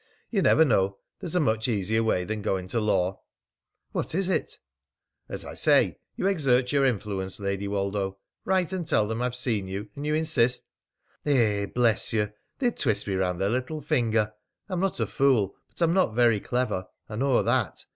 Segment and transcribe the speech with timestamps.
[0.31, 0.97] You never know.
[1.19, 3.21] There's a much easier way than going to law."
[3.91, 4.57] "What is it?"
[5.29, 8.17] "As I say, you exert your influence, Lady Woldo.
[8.43, 10.65] Write and tell them I've seen you and you insist"
[11.27, 11.67] "Eh!
[11.67, 12.33] Bless you!
[12.57, 14.33] They'd twist me round their little finger.
[14.67, 17.85] I'm not a fool, but I'm not very clever; I know that.